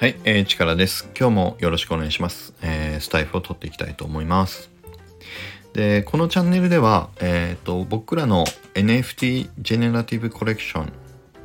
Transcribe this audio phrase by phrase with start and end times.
[0.00, 1.10] はい、えー、力です。
[1.14, 2.54] 今日もよろしくお願いします。
[2.62, 4.70] えー、スタイフを取っていきたいと思います。
[5.74, 10.92] で、このチャンネルでは、えっ、ー、と、僕らの NFT ジェネラティブコレクション、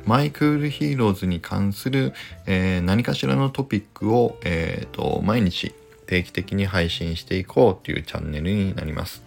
[0.06, 2.14] マイクールヒーローズに関する、
[2.46, 5.74] えー、何かしらのトピックを、えっ、ー、と、毎日
[6.06, 9.22] 定期的に配信していこうっていうチャンネルになります。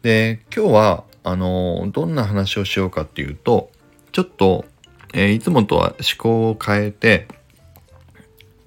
[0.00, 3.70] で、今日は、あの、どんな話をしようかっていうと、
[4.12, 4.64] ちょっと、
[5.12, 7.28] えー、いつもとは思考を変えて、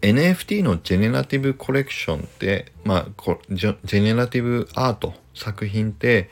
[0.01, 3.07] NFT のジェネラティブコレクションって、まあ、
[3.49, 6.29] ジェネラティブアート作品って、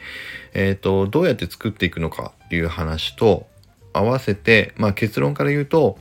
[0.53, 3.47] え、ー、と、どうやって作っていくのかっていう話と
[3.93, 5.97] 合わせて、まあ結論から言うと、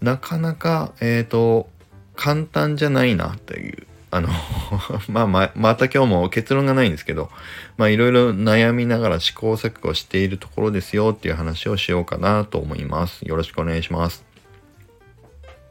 [0.00, 1.68] なかなか、えっ、ー、と、
[2.16, 4.28] 簡単じゃないなという、あの
[5.08, 7.30] まあま、また今日も結論がないんですけど、
[7.76, 13.22] まあいろいろ悩みながら試行錯誤しているところですよっていう話をしようかなと思います。
[13.22, 14.33] よろしくお願いします。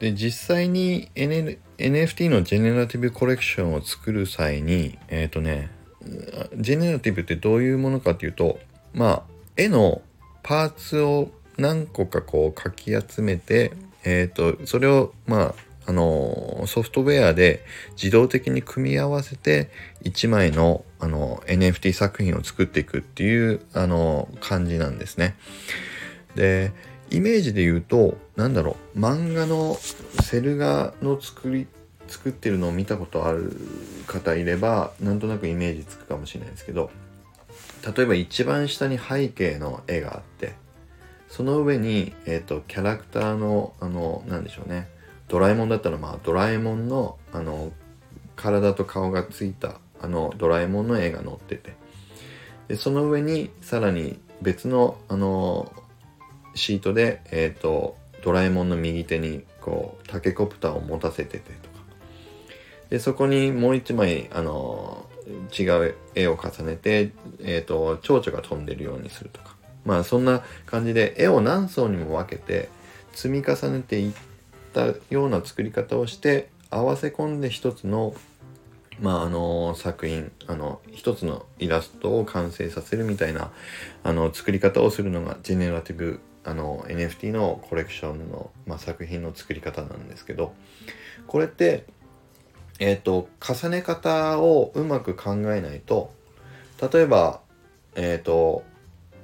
[0.04, 5.70] で実際に、NFT のジェネラティブコレクションを作る際にえっ、ー、とね
[6.58, 8.60] ジェネラティブってどういうものかっていうと
[8.94, 9.24] まあ
[9.56, 10.02] 絵の
[10.44, 13.72] パーツを何個かこうかき集めて
[14.04, 19.70] えっ、ー、とそれをまああのソフトウェアで自動的に組み合わせて
[20.04, 25.38] 1枚のあの NFT 作品を作っていくっていうあの感じなんですね。
[26.36, 26.74] で
[27.14, 29.76] イメージで言うと何だろう漫画の
[30.24, 31.68] セル画の作り
[32.08, 33.56] 作ってるのを見たことある
[34.08, 36.90] 方いればなんとなくイメージつくかもしれないですけど
[37.96, 40.56] 例えば一番下に背景の絵があって
[41.28, 44.88] その上に、えーと、キャラクターのあの何でしょうね
[45.28, 47.72] ドラえもんだったらまあドラえもんのあの
[48.36, 51.76] 体と顔がついたあのドラえもんの絵が載ってて
[52.68, 55.72] でその上にさらに別のあの
[56.56, 61.74] シートで、えーと、ドラえもんの右手にこうタケコプターを持たせててとか。
[62.90, 65.06] でそこにもう一枚あの
[65.58, 69.54] 違う絵を重ねて、えーと、蝶々が飛んでるようにするとか。
[69.86, 72.70] まあそんな感じで絵を何層にも分けて
[73.12, 74.14] 積み重ねていっ
[74.74, 78.16] たような作り方をして合わせ込んで一つの
[79.02, 83.52] まああの作品あの一つのイラストを完成させるみたいな
[84.04, 90.54] あの作り方をするのがジェネラティブあの NFT のコレクションの、まあ、作品の作り方なんですけど
[91.28, 91.86] これって
[92.80, 96.14] えっ、ー、と重ね方をうまく考えないと
[96.92, 97.42] 例えば
[97.96, 98.64] えっ、ー、と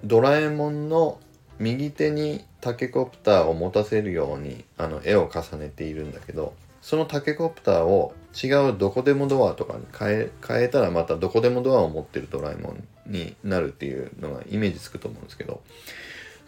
[0.03, 1.19] ドラえもんの
[1.59, 15.61] 右手にタケコプターを持たせるようにあの絵を重ねているんだけどそのタケコプターを違うどこでもドアとかに変え変えたらまたどこでもドアを持ってるドラえもんになるっていうのがイメージつくと思うんですけど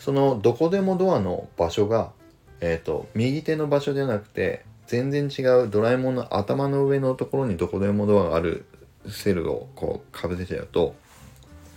[0.03, 2.11] そのどこでもドアの場所が、
[2.59, 8.65] えっ、ー、と、右手の場所じゃなくて、全然違うドラえもんの頭の上のところにどこでもドアがある
[9.07, 10.95] セルをこうかぶせちゃうと、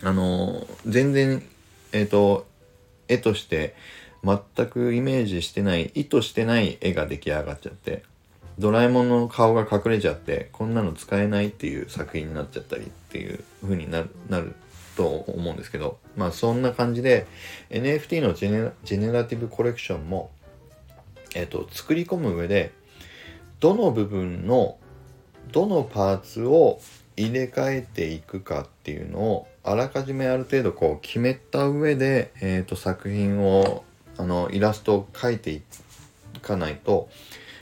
[0.03, 1.43] あのー、全然、
[1.93, 2.47] えっ、ー、と、
[3.09, 3.75] 絵として
[4.25, 8.05] 全くイメージしてない、意図してない絵が出来上がっちゃって、
[8.59, 14.55] ドラえもんの顔が隠れちゃって、こんなの使えないっていう作品になっちゃったりっていう風になる、なる。
[14.97, 17.27] と思うんですけど、まあそんな感じで
[17.71, 20.31] NFT のジェネジェネラティブコレクションも、
[21.35, 22.73] えっ、と、作り込む上で、
[23.61, 24.79] どの部分の、
[25.53, 26.81] どのパーツを
[27.17, 33.85] 入れ替えていくかっていうのを、あらかじめある程度こう決めた上で、えっ、と、作品を、
[34.17, 35.63] あの、イラストを描いてい
[36.41, 37.09] かないと、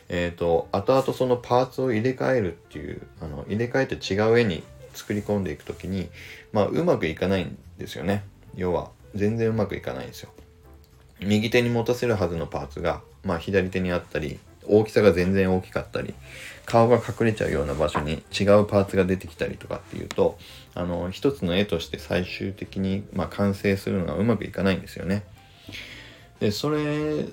[0.08, 6.08] えっ、ー、と、後々そのパーツを入れ替えるっていう、あの、入れ替えて違う絵に作り込んでいく時に、
[6.52, 8.24] まあ、うまくいかないんですよね。
[8.54, 10.30] 要は、全然うまくいかないんですよ。
[11.20, 16.14] 右手に持たせるはずのパーツが、まあ、左手にあったり、大きさが全然大きかったり、
[16.66, 20.38] 顔が隠れちゃうような場所に違うパーツが出てきたりとかっていうと、
[20.74, 25.24] あの、一つの絵として最終的に、まあ、完成するのがうまくいかないんですよね。
[26.40, 27.26] で、それ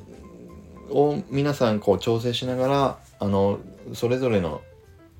[0.89, 3.59] を皆さんこう調整しながら、あの、
[3.93, 4.61] それぞれの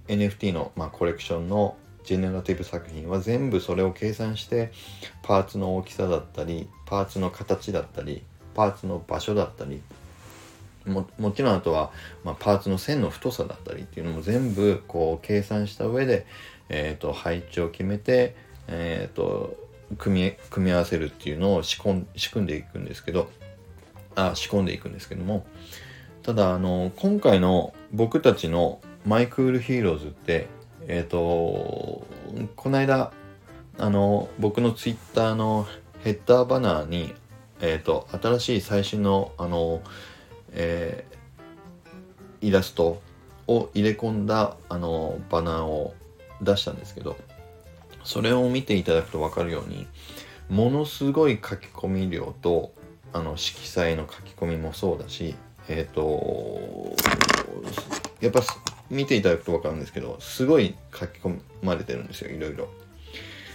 [0.07, 4.71] NFT の、まあ、コレクションのジェネラティブ作品は全部それを計算して
[5.21, 8.23] パーツの大きさだったりパーツの形だったり
[8.55, 9.81] パーツの場所だったり
[10.85, 11.91] ももちろんあとは、
[12.23, 16.25] まあ、パーツの線の太さだったりっていうのも全部こう計算した上で、
[16.69, 18.35] えーと、配置を決めて、
[18.67, 19.55] えーと、
[19.97, 23.29] 組み組み合わせるっていうのを仕込ん仕組んでいくんですけど
[24.15, 25.45] あ仕込んでいくんですけども
[26.23, 30.47] ただあの今回の僕たちのマイクールヒーローズって
[30.87, 32.05] えっ、ー、と、
[32.55, 33.11] この間、
[33.77, 35.67] あの、僕のツイッターの
[36.03, 37.13] ヘッダーバナーに、
[37.61, 39.81] えっ、ー、と、新しい最新の、あの、
[40.53, 43.01] えー、イラスト
[43.49, 45.95] を入れ込んだあのバナーを
[46.41, 47.17] 出したんですけど
[48.03, 49.87] それを見ていただくと分かるように
[50.49, 52.71] ものすごい書き込み量と
[53.11, 55.35] あの色彩の書き込みもそうだし
[55.67, 56.95] えっ、ー、と
[58.21, 58.41] やっぱ
[58.89, 62.69] 見ていただくと分かるんですけどすごい書き込まれてるんですよいろいろ。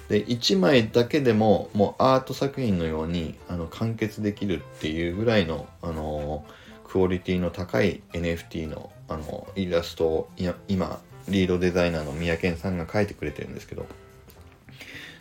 [0.09, 6.45] で1枚だけでももうアート作品のようにあの完結できるっていうぐらいの、あの
[6.85, 10.31] クオリティの高い NFT の、あのイラストを
[10.69, 13.87] 今リードデザイナーの三宅さんが描いてくれてるんですけど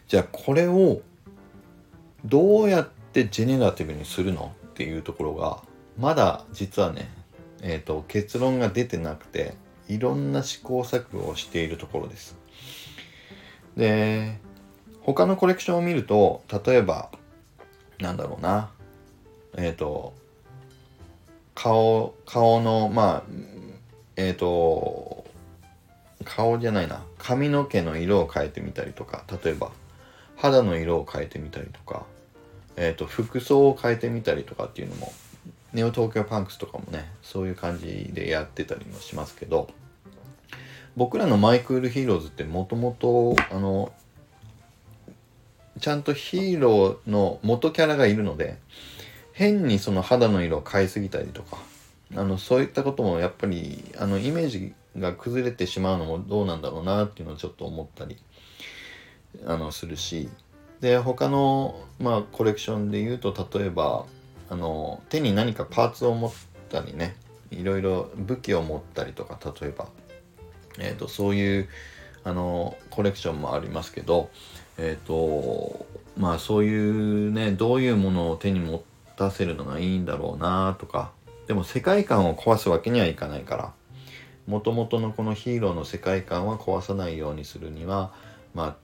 [0.08, 1.02] じゃあこれを
[2.26, 5.62] どうやってジェネラティブにするのっていうところが
[5.98, 7.10] まだ実はね、
[7.62, 9.56] えーと、結論が出てなくて
[9.88, 12.36] いろんな試行錯誤をしているところです。
[13.78, 14.40] で
[15.02, 17.12] 他のコレクションを見ると例えば
[18.00, 18.70] なんだろうな
[19.58, 20.14] えっ、ー、と
[21.56, 23.24] 顔顔のまあ
[24.16, 25.26] えっ、ー、と
[26.24, 29.72] 顔じゃないな髪の毛の色を変えてみたりとか例えば
[30.38, 32.06] 肌の色を変えてみたりとか、
[32.76, 35.14] えーと、服装を変えてみたりとかっていうのも
[35.74, 39.70] ネオ東京パンクスとかもねそういう感じでやってたりもしますけど
[40.96, 43.92] 僕らのマイクールヒーローズってもともとあの
[45.80, 48.58] ちゃんとヒーローの元キャラがいるので
[49.34, 51.58] 変にその肌の色を変えすぎたりとか
[52.16, 58.18] あのそういったこともやっぱりあのイメージが崩れてしまうのもどうなんだろうなっていうのをちょっと思ったり
[59.48, 60.30] あのするし
[60.80, 64.06] で他の、まあ、コレクションで言うと例えば
[64.54, 66.34] あの手に何かパーツを持っ
[66.70, 67.16] たりね
[67.50, 69.88] いろいろ武器を持ったりとか例えば、
[70.78, 71.70] えーと、そういう
[72.24, 74.30] あのコレクションもありますけど
[74.78, 78.84] え、ー、とまあそういうねどういうものを手に持
[79.18, 81.12] たせるのがいいんだろうなとか
[81.48, 83.74] でも世界観を壊すわけにはいかないから
[84.46, 88.14] もともとのこのヒーローの世界観は壊さないようにするには
[88.54, 88.76] まあ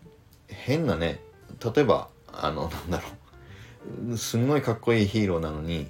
[0.48, 1.20] 変なね
[1.64, 3.29] 例えばあのなんだろう
[4.18, 5.88] すんごいかっこいいヒーローなのに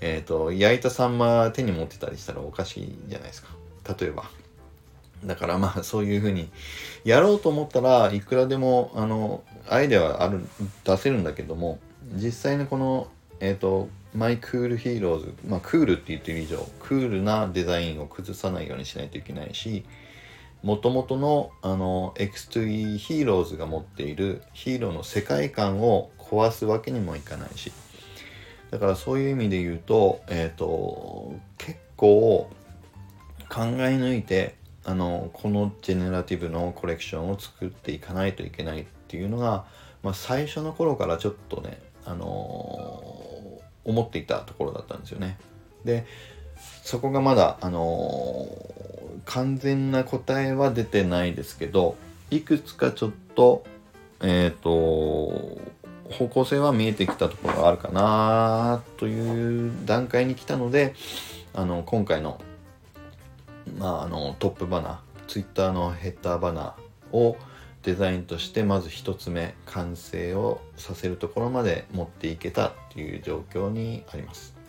[0.00, 3.48] えっ、ー、と焼いたサンマ手に持ってたりしたらおかしいじゃないですか。
[3.98, 4.24] 例えば。
[5.24, 6.48] だからまあそういうふうに
[7.04, 10.40] やろうと思ったらいくらでもあのアイデアはある
[10.84, 11.78] 出せるんだけども
[12.14, 13.08] 実際のこの
[13.38, 19.84] えっ、ー、とマイクールヒーローズまあクールって言ってる以上クールなデザインを崩さないようにしないといけないし
[20.62, 27.72] もともとのあの X2E ヒーローズが持っているヒーローの世界観を壊すわけにもいかないし
[28.70, 32.48] だからそういう意味で言うと,、えーと、結構
[33.48, 34.54] 考え抜いて
[34.84, 39.64] あのこのジェネラティブのコレクションを作っていかないといけないっていうのが、
[40.02, 45.36] まあ、最初の頃からちょっとね、あのー、思っていたところだったんですよね。
[45.84, 46.06] で
[46.84, 51.96] そこがまだ、あのー、完全な答えは出てないですけど
[52.30, 53.64] いくつかちょっと
[54.22, 55.58] えっ、ー、と
[56.10, 60.94] 方向性は見えてきたところがあるかなという段階に来たので
[61.54, 62.40] あの今回の,、
[63.78, 64.98] まあ、あのトップバナー
[65.28, 67.36] ツイッターのヘッダーバナーを
[67.82, 74.60] デザインとしてまず1つ目完成をさせるところまで持っていけたっていう状況にあります。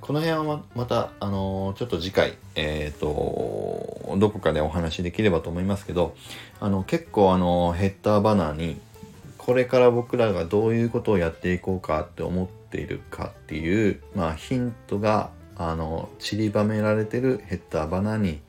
[0.00, 6.14] この辺はまた、あの、ちょっと次回、えっ、ー、と、どこかでお話しできればと思いますけど、
[6.60, 8.80] あの、結構あの、ヘッダーバナーに、
[9.48, 18.42] これから僕らがどういうことをやっていこうかって思っているかっていう、まあ、ヒントが、あの、散りばめられてるヘッダーバナに、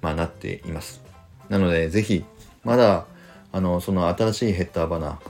[0.00, 1.02] まあ、なっています。
[1.50, 2.24] なので、ぜひ、
[2.64, 3.04] まだ、
[3.52, 5.20] あの、その新しいヘッダーバナ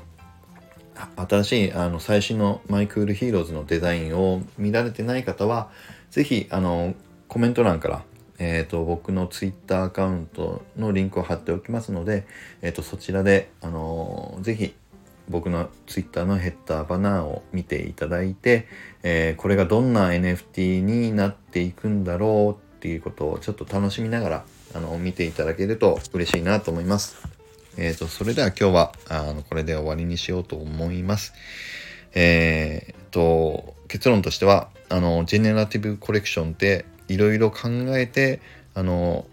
[1.17, 5.69] ー、新しいあの最新のマイクールヒーローズのデザインを見られてない方は、
[6.13, 6.95] ぜひあの
[7.27, 8.05] コメント欄から、
[8.39, 12.25] えーと、僕の Twitter アカウントのリンクを貼っておきますので、
[12.63, 14.75] えーと、そちらで、あのぜひ
[15.29, 18.67] 僕の Twitter のヘッダーバナーを見ていただいて、
[19.03, 24.45] えー、これがどんな NFT になっていくんだろうっていうことをちょっと楽しみながら
[24.75, 27.17] あの見ていただけると嬉しいなと思います。
[27.77, 31.33] えっ、ー、と、それでは今日は、あの、これで終わりにしようと思います。
[32.13, 38.41] えっ、ー、と、結論としては、あの、ジェネラティブコレクションっていろいろ考えて、
[38.75, 39.27] あの、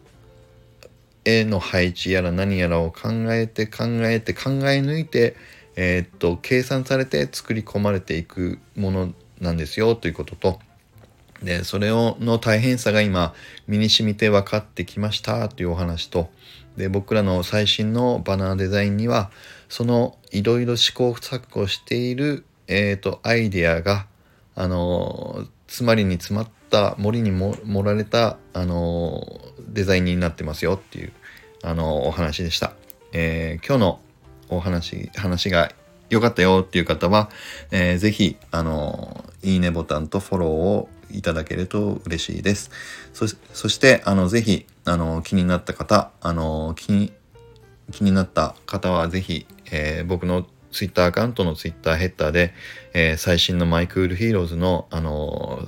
[1.25, 5.35] 絵の配置やら何やらを考えて考えて考え抜いて、
[5.75, 10.59] えっ、と、計算されて作り込まれていくものなんですよということと、
[11.43, 13.33] で、それをの大変さが今
[13.67, 16.29] 身に染みて分かってきましたというお話と、
[16.77, 19.31] で僕らの最新のバナーデザインには
[19.69, 24.07] そのいろいろ試行錯誤している、えーと、アイデアが
[24.55, 29.25] あの詰まりに詰まった森にも盛られた、あの
[29.67, 31.13] デザインになってますよっていう、
[31.63, 32.73] あのお話でした。
[33.11, 33.99] えー、今日の
[34.49, 35.71] お話、話が
[36.09, 37.29] 良かったよっていう方は、
[37.71, 42.71] えー、ぜひ、あのいいねボタンとフォローをいただけると嬉しいです。
[43.13, 43.27] そ
[43.69, 47.13] して、あの、ぜひ、あの、気になった方、あの、気に、
[47.91, 52.53] 気になった方はぜひ、えー、僕のツイッターアカウントのツイッターヘッダーで、
[52.93, 55.65] えー、最新のマイクールヒーローズの、あの、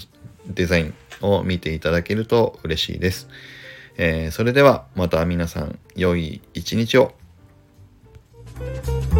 [0.48, 3.30] デザインを見ていただけると嬉しいです。
[3.98, 7.14] えー、それではまた皆さん良い一日を。
[8.60, 9.17] Thank you.